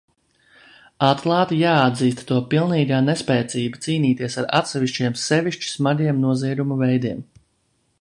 [1.07, 7.27] Atklāti jāatzīst to pilnīgā nespēcība cīnīties ar atsevišķiem sevišķi smagiem noziegumu veidiem.